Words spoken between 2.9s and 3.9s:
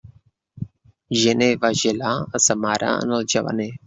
en el llavaner.